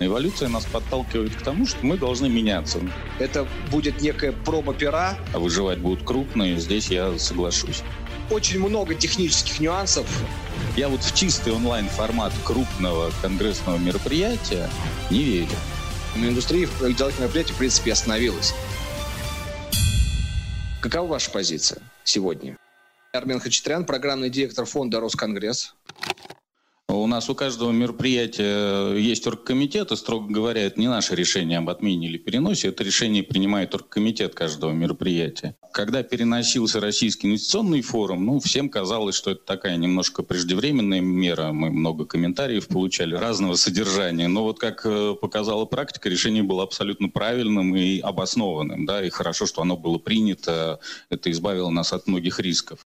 Эволюция 0.00 0.48
нас 0.48 0.64
подталкивает 0.64 1.36
к 1.36 1.42
тому, 1.42 1.66
что 1.66 1.84
мы 1.86 1.96
должны 1.96 2.28
меняться. 2.28 2.80
Это 3.18 3.46
будет 3.70 4.00
некая 4.02 4.32
проба 4.32 4.74
пера. 4.74 5.16
А 5.32 5.38
выживать 5.38 5.78
будут 5.78 6.04
крупные, 6.04 6.58
здесь 6.58 6.88
я 6.88 7.16
соглашусь. 7.18 7.82
Очень 8.30 8.58
много 8.58 8.94
технических 8.94 9.60
нюансов. 9.60 10.06
Я 10.76 10.88
вот 10.88 11.02
в 11.02 11.14
чистый 11.14 11.52
онлайн-формат 11.52 12.32
крупного 12.44 13.12
конгрессного 13.22 13.78
мероприятия 13.78 14.68
не 15.10 15.22
верю. 15.22 15.56
Индустрия 16.16 16.68
делать 16.96 17.18
мероприятий, 17.18 17.52
в 17.52 17.56
принципе, 17.56 17.92
остановилась. 17.92 18.54
Какова 20.80 21.06
ваша 21.06 21.30
позиция 21.30 21.80
сегодня? 22.02 22.56
Армен 23.12 23.40
Хачатрян, 23.40 23.84
программный 23.84 24.28
директор 24.28 24.64
фонда 24.64 25.00
«Росконгресс». 25.00 25.74
У 26.94 27.06
нас 27.06 27.28
у 27.28 27.34
каждого 27.34 27.72
мероприятия 27.72 28.94
есть 28.94 29.26
оргкомитет, 29.26 29.90
и, 29.90 29.96
строго 29.96 30.32
говоря, 30.32 30.62
это 30.62 30.78
не 30.78 30.88
наше 30.88 31.14
решение 31.14 31.58
об 31.58 31.68
отмене 31.68 32.08
или 32.08 32.18
переносе, 32.18 32.68
это 32.68 32.84
решение 32.84 33.22
принимает 33.22 33.74
оргкомитет 33.74 34.34
каждого 34.34 34.70
мероприятия. 34.70 35.56
Когда 35.72 36.02
переносился 36.02 36.80
Российский 36.80 37.26
инвестиционный 37.26 37.82
форум, 37.82 38.24
ну, 38.24 38.38
всем 38.38 38.68
казалось, 38.68 39.16
что 39.16 39.32
это 39.32 39.44
такая 39.44 39.76
немножко 39.76 40.22
преждевременная 40.22 41.00
мера. 41.00 41.50
Мы 41.52 41.70
много 41.70 42.04
комментариев 42.04 42.68
получали 42.68 43.16
разного 43.16 43.56
содержания. 43.56 44.28
Но 44.28 44.44
вот 44.44 44.60
как 44.60 44.86
э, 44.86 45.14
показала 45.20 45.64
практика, 45.64 46.08
решение 46.08 46.44
было 46.44 46.62
абсолютно 46.62 47.08
правильным 47.08 47.74
и 47.74 47.98
обоснованным. 47.98 48.86
Да, 48.86 49.04
и 49.04 49.10
хорошо, 49.10 49.46
что 49.46 49.62
оно 49.62 49.76
было 49.76 49.98
принято. 49.98 50.78
Это 51.10 51.30
избавило 51.32 51.70
нас 51.70 51.92
от 51.92 52.06
многих 52.06 52.38
рисков 52.38 52.83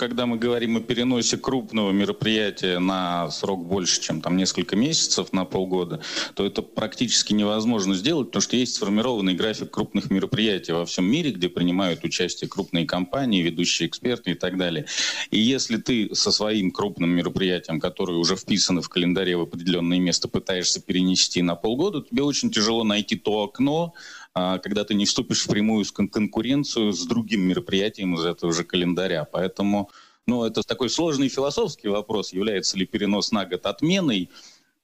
когда 0.00 0.24
мы 0.24 0.38
говорим 0.38 0.78
о 0.78 0.80
переносе 0.80 1.36
крупного 1.36 1.90
мероприятия 1.90 2.78
на 2.78 3.30
срок 3.30 3.66
больше, 3.66 4.00
чем 4.00 4.22
там 4.22 4.38
несколько 4.38 4.74
месяцев, 4.74 5.34
на 5.34 5.44
полгода, 5.44 6.00
то 6.34 6.46
это 6.46 6.62
практически 6.62 7.34
невозможно 7.34 7.94
сделать, 7.94 8.28
потому 8.28 8.40
что 8.40 8.56
есть 8.56 8.76
сформированный 8.76 9.34
график 9.34 9.70
крупных 9.70 10.10
мероприятий 10.10 10.72
во 10.72 10.86
всем 10.86 11.04
мире, 11.04 11.32
где 11.32 11.50
принимают 11.50 12.02
участие 12.02 12.48
крупные 12.48 12.86
компании, 12.86 13.42
ведущие 13.42 13.90
эксперты 13.90 14.30
и 14.30 14.34
так 14.34 14.56
далее. 14.56 14.86
И 15.30 15.38
если 15.38 15.76
ты 15.76 16.14
со 16.14 16.32
своим 16.32 16.70
крупным 16.70 17.10
мероприятием, 17.10 17.78
которое 17.78 18.16
уже 18.16 18.36
вписано 18.36 18.80
в 18.80 18.88
календаре 18.88 19.36
в 19.36 19.42
определенное 19.42 19.98
место, 19.98 20.28
пытаешься 20.28 20.80
перенести 20.80 21.42
на 21.42 21.56
полгода, 21.56 22.02
тебе 22.10 22.22
очень 22.22 22.50
тяжело 22.50 22.84
найти 22.84 23.16
то 23.16 23.42
окно, 23.42 23.92
когда 24.34 24.84
ты 24.84 24.94
не 24.94 25.06
вступишь 25.06 25.44
в 25.44 25.48
прямую 25.48 25.84
конкуренцию 25.92 26.92
с 26.92 27.04
другим 27.06 27.42
мероприятием 27.42 28.14
из 28.14 28.24
этого 28.24 28.52
же 28.52 28.64
календаря. 28.64 29.24
Поэтому 29.24 29.90
ну, 30.26 30.44
это 30.44 30.62
такой 30.62 30.90
сложный 30.90 31.28
философский 31.28 31.88
вопрос, 31.88 32.32
является 32.32 32.78
ли 32.78 32.86
перенос 32.86 33.32
на 33.32 33.44
год 33.46 33.66
отменой. 33.66 34.30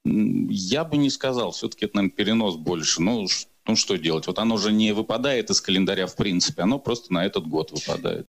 Я 0.05 0.85
бы 0.85 0.97
не 0.97 1.11
сказал, 1.11 1.53
все-таки 1.53 1.85
это, 1.85 1.97
наверное, 1.97 2.17
перенос 2.17 2.57
больше. 2.57 3.03
Ну, 3.03 3.27
ну, 3.67 3.77
что 3.77 3.97
делать? 3.97 4.27
Вот 4.27 4.39
оно 4.39 4.57
же 4.57 4.73
не 4.73 4.93
выпадает 4.93 5.51
из 5.51 5.61
календаря 5.61 6.07
в 6.07 6.17
принципе, 6.17 6.63
оно 6.63 6.79
просто 6.79 7.13
на 7.13 7.25
этот 7.25 7.47
год 7.47 7.73
выпадает. 7.73 8.27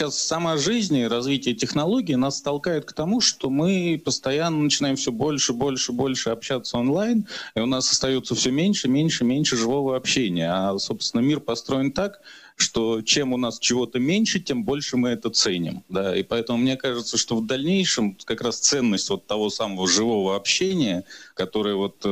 Сейчас 0.00 0.18
сама 0.18 0.56
жизнь 0.56 0.96
и 0.96 1.06
развитие 1.06 1.54
технологий 1.54 2.16
нас 2.16 2.40
толкает 2.40 2.86
к 2.86 2.94
тому, 2.94 3.20
что 3.20 3.50
мы 3.50 4.00
постоянно 4.02 4.56
начинаем 4.56 4.96
все 4.96 5.12
больше, 5.12 5.52
больше, 5.52 5.92
больше 5.92 6.30
общаться 6.30 6.78
онлайн, 6.78 7.26
и 7.54 7.60
у 7.60 7.66
нас 7.66 7.92
остается 7.92 8.34
все 8.34 8.50
меньше, 8.50 8.88
меньше, 8.88 9.24
меньше 9.24 9.58
живого 9.58 9.96
общения. 9.96 10.50
А, 10.50 10.78
собственно, 10.78 11.20
мир 11.20 11.40
построен 11.40 11.92
так, 11.92 12.22
что 12.60 13.02
чем 13.02 13.32
у 13.32 13.36
нас 13.36 13.58
чего-то 13.58 13.98
меньше, 13.98 14.40
тем 14.40 14.64
больше 14.64 14.96
мы 14.96 15.10
это 15.10 15.30
ценим. 15.30 15.82
Да? 15.88 16.16
И 16.16 16.22
поэтому 16.22 16.58
мне 16.58 16.76
кажется, 16.76 17.16
что 17.16 17.36
в 17.36 17.46
дальнейшем 17.46 18.16
как 18.24 18.40
раз 18.42 18.58
ценность 18.58 19.10
вот 19.10 19.26
того 19.26 19.50
самого 19.50 19.88
живого 19.88 20.36
общения, 20.36 21.04
которое 21.34 21.74
вот 21.74 22.02
э, 22.04 22.08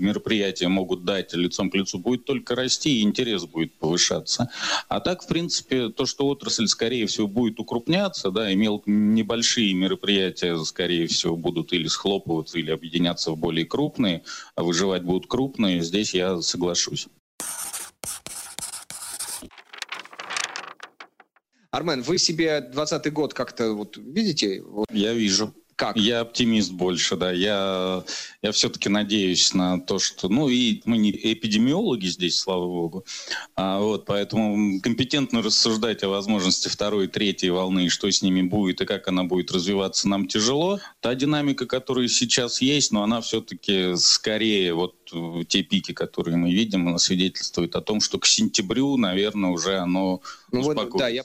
мероприятия 0.00 0.68
могут 0.68 1.04
дать 1.04 1.32
лицом 1.34 1.70
к 1.70 1.74
лицу, 1.74 1.98
будет 1.98 2.24
только 2.24 2.54
расти, 2.54 3.00
и 3.00 3.02
интерес 3.02 3.44
будет 3.44 3.74
повышаться. 3.74 4.50
А 4.88 5.00
так, 5.00 5.22
в 5.22 5.26
принципе, 5.26 5.88
то, 5.88 6.06
что 6.06 6.26
отрасль, 6.28 6.66
скорее 6.66 7.06
всего, 7.06 7.26
будет 7.26 7.58
укрупняться, 7.60 8.30
да, 8.30 8.50
и 8.50 8.56
мел... 8.56 8.82
небольшие 8.86 9.74
мероприятия, 9.74 10.56
скорее 10.64 11.06
всего, 11.06 11.36
будут 11.36 11.72
или 11.72 11.88
схлопываться, 11.88 12.58
или 12.58 12.70
объединяться 12.70 13.32
в 13.32 13.36
более 13.36 13.66
крупные, 13.66 14.22
а 14.54 14.62
выживать 14.62 15.02
будут 15.02 15.26
крупные, 15.26 15.82
здесь 15.82 16.14
я 16.14 16.40
соглашусь. 16.40 17.08
Армен, 21.70 22.02
вы 22.02 22.18
себе 22.18 22.60
20 22.60 23.12
год 23.12 23.32
как-то 23.32 23.72
вот 23.72 23.96
видите? 23.96 24.62
Я 24.92 25.12
вижу. 25.12 25.54
Как? 25.80 25.96
Я 25.96 26.20
оптимист 26.20 26.72
больше, 26.72 27.16
да. 27.16 27.32
Я, 27.32 28.04
я 28.42 28.52
все-таки 28.52 28.90
надеюсь 28.90 29.54
на 29.54 29.80
то, 29.80 29.98
что... 29.98 30.28
Ну, 30.28 30.50
и 30.50 30.82
мы 30.84 30.98
не 30.98 31.10
эпидемиологи 31.10 32.04
здесь, 32.04 32.38
слава 32.38 32.66
богу. 32.66 33.06
А, 33.56 33.80
вот, 33.80 34.04
поэтому 34.04 34.78
компетентно 34.82 35.40
рассуждать 35.40 36.02
о 36.02 36.10
возможности 36.10 36.68
второй, 36.68 37.08
третьей 37.08 37.48
волны, 37.48 37.86
и 37.86 37.88
что 37.88 38.10
с 38.10 38.20
ними 38.20 38.42
будет, 38.42 38.82
и 38.82 38.84
как 38.84 39.08
она 39.08 39.24
будет 39.24 39.50
развиваться, 39.52 40.06
нам 40.06 40.28
тяжело. 40.28 40.80
Та 41.00 41.14
динамика, 41.14 41.64
которая 41.64 42.08
сейчас 42.08 42.60
есть, 42.60 42.92
но 42.92 43.02
она 43.02 43.22
все-таки 43.22 43.96
скорее 43.96 44.74
вот 44.74 44.96
те 45.48 45.62
пики, 45.62 45.92
которые 45.92 46.36
мы 46.36 46.52
видим, 46.52 46.88
она 46.88 46.98
свидетельствует 46.98 47.74
о 47.74 47.80
том, 47.80 48.02
что 48.02 48.18
к 48.18 48.26
сентябрю, 48.26 48.98
наверное, 48.98 49.48
уже 49.48 49.78
оно 49.78 50.20
ну, 50.52 50.60
успокоится. 50.60 50.90
Вот, 50.90 50.98
да, 50.98 51.08
я... 51.08 51.24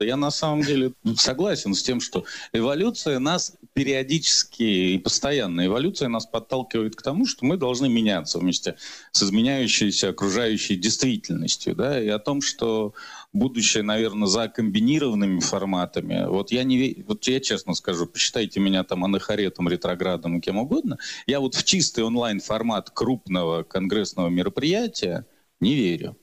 Я 0.00 0.16
на 0.16 0.30
самом 0.30 0.62
деле 0.62 0.92
согласен 1.16 1.74
с 1.74 1.82
тем, 1.82 2.00
что 2.00 2.24
эволюция 2.52 3.18
нас 3.18 3.56
периодически 3.72 4.62
и 4.62 4.98
постоянно, 4.98 5.66
эволюция 5.66 6.08
нас 6.08 6.24
подталкивает 6.24 6.94
к 6.94 7.02
тому, 7.02 7.26
что 7.26 7.44
мы 7.44 7.56
должны 7.56 7.88
меняться 7.88 8.38
вместе 8.38 8.76
с 9.10 9.24
изменяющейся 9.24 10.10
окружающей 10.10 10.76
действительностью, 10.76 11.74
да, 11.74 12.00
и 12.00 12.06
о 12.08 12.20
том, 12.20 12.42
что 12.42 12.94
будущее, 13.32 13.82
наверное, 13.82 14.28
за 14.28 14.48
комбинированными 14.48 15.40
форматами. 15.40 16.26
Вот 16.28 16.52
я 16.52 16.62
не, 16.62 17.04
вот 17.06 17.26
я 17.26 17.40
честно 17.40 17.74
скажу, 17.74 18.06
посчитайте 18.06 18.60
меня 18.60 18.84
там 18.84 19.04
анахаретом, 19.04 19.68
ретроградом 19.68 20.40
кем 20.40 20.58
угодно. 20.58 20.98
Я 21.26 21.40
вот 21.40 21.56
в 21.56 21.64
чистый 21.64 22.04
онлайн 22.04 22.38
формат 22.38 22.90
крупного 22.90 23.64
конгрессного 23.64 24.28
мероприятия 24.28 25.26
не 25.60 25.74
верю. 25.74 26.16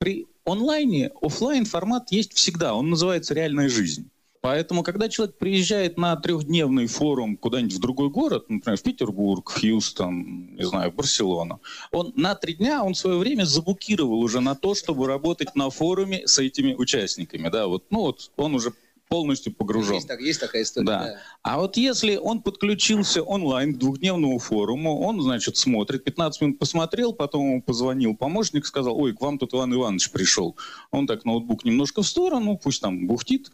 При 0.00 0.28
онлайне 0.46 1.10
офлайн 1.20 1.66
формат 1.66 2.10
есть 2.10 2.32
всегда, 2.32 2.74
он 2.74 2.88
называется 2.88 3.34
реальная 3.34 3.68
жизнь. 3.68 4.08
Поэтому, 4.40 4.82
когда 4.82 5.10
человек 5.10 5.36
приезжает 5.36 5.98
на 5.98 6.16
трехдневный 6.16 6.86
форум 6.86 7.36
куда-нибудь 7.36 7.74
в 7.74 7.80
другой 7.80 8.08
город, 8.08 8.48
например, 8.48 8.78
в 8.78 8.82
Петербург, 8.82 9.50
Хьюстон, 9.50 10.54
не 10.56 10.64
знаю, 10.64 10.90
Барселону, 10.92 11.60
он 11.92 12.14
на 12.16 12.34
три 12.34 12.54
дня, 12.54 12.82
он 12.82 12.94
свое 12.94 13.18
время 13.18 13.44
заблокировал 13.44 14.20
уже 14.20 14.40
на 14.40 14.54
то, 14.54 14.74
чтобы 14.74 15.06
работать 15.06 15.54
на 15.54 15.68
форуме 15.68 16.26
с 16.26 16.38
этими 16.38 16.72
участниками. 16.72 17.50
Да, 17.50 17.66
вот, 17.66 17.84
ну 17.90 18.00
вот 18.00 18.30
он 18.38 18.54
уже 18.54 18.72
полностью 19.10 19.52
погружен. 19.52 19.96
Есть, 19.96 20.08
так, 20.08 20.20
есть 20.20 20.40
такая 20.40 20.62
история. 20.62 20.86
Да. 20.86 21.00
Да. 21.00 21.20
А 21.42 21.58
вот 21.58 21.76
если 21.76 22.16
он 22.16 22.42
подключился 22.42 23.22
онлайн 23.22 23.74
к 23.74 23.78
двухдневному 23.78 24.38
форуму, 24.38 25.00
он, 25.00 25.20
значит, 25.20 25.56
смотрит, 25.56 26.04
15 26.04 26.40
минут 26.40 26.58
посмотрел, 26.60 27.12
потом 27.12 27.44
ему 27.44 27.62
позвонил 27.62 28.16
помощник, 28.16 28.64
сказал, 28.64 28.96
ой, 28.96 29.12
к 29.12 29.20
вам 29.20 29.38
тут 29.38 29.52
Иван 29.52 29.74
Иванович 29.74 30.12
пришел. 30.12 30.56
Он 30.92 31.08
так 31.08 31.24
ноутбук 31.24 31.64
немножко 31.64 32.02
в 32.02 32.06
сторону, 32.06 32.56
пусть 32.56 32.80
там 32.80 33.08
бухтит, 33.08 33.50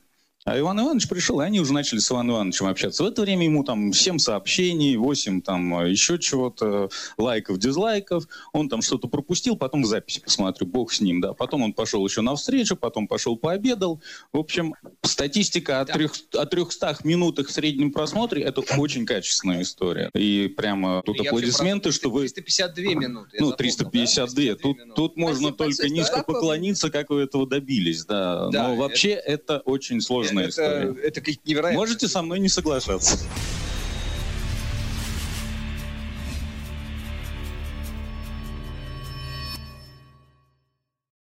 а 0.46 0.56
Иван 0.56 0.80
Иванович 0.80 1.08
пришел, 1.08 1.40
и 1.40 1.44
они 1.44 1.58
уже 1.58 1.72
начали 1.72 1.98
с 1.98 2.08
Иваном 2.08 2.36
Ивановичем 2.36 2.66
общаться. 2.66 3.02
В 3.02 3.06
это 3.08 3.22
время 3.22 3.46
ему 3.46 3.64
там 3.64 3.92
7 3.92 4.18
сообщений, 4.18 4.96
8 4.96 5.42
там 5.42 5.84
еще 5.84 6.20
чего-то, 6.20 6.88
лайков, 7.18 7.58
дизлайков. 7.58 8.28
Он 8.52 8.68
там 8.68 8.80
что-то 8.80 9.08
пропустил, 9.08 9.56
потом 9.56 9.82
в 9.82 9.86
записи 9.86 10.20
посмотрю, 10.20 10.68
бог 10.68 10.92
с 10.92 11.00
ним, 11.00 11.20
да. 11.20 11.32
Потом 11.32 11.62
он 11.62 11.72
пошел 11.72 12.06
еще 12.06 12.20
на 12.20 12.36
встречу, 12.36 12.76
потом 12.76 13.08
пошел 13.08 13.36
пообедал. 13.36 14.00
В 14.32 14.38
общем, 14.38 14.74
статистика 15.02 15.80
о, 15.80 15.84
трех, 15.84 16.12
о 16.34 16.46
300 16.46 16.98
минутах 17.02 17.48
в 17.48 17.50
среднем 17.50 17.90
просмотре– 17.90 18.42
это 18.44 18.60
очень 18.78 19.04
качественная 19.04 19.62
история. 19.62 20.10
И 20.14 20.46
прямо 20.56 21.02
тут 21.04 21.16
Я 21.20 21.30
аплодисменты, 21.30 21.90
что 21.90 22.08
вы... 22.08 22.28
352 22.28 22.84
минуты. 22.94 23.36
Ну, 23.40 23.50
352. 23.50 24.36
352 24.36 24.54
тут, 24.62 24.78
минуты. 24.78 24.94
тут 24.94 25.16
можно 25.16 25.48
спасибо, 25.48 25.56
только 25.56 25.74
спасибо, 25.74 25.94
низко 25.96 26.16
да, 26.18 26.22
поклониться, 26.22 26.90
как 26.90 27.10
вы 27.10 27.22
этого 27.22 27.48
добились, 27.48 28.04
да. 28.04 28.48
да 28.50 28.68
Но 28.68 28.76
вообще 28.76 29.10
это, 29.10 29.56
это 29.56 29.58
очень 29.64 30.00
сложно 30.00 30.35
сложная 30.36 30.48
это, 30.48 30.92
история. 30.92 31.08
Это 31.08 31.20
невероятно. 31.44 31.78
Можете 31.78 32.08
со 32.08 32.22
мной 32.22 32.38
не 32.38 32.48
соглашаться. 32.48 33.18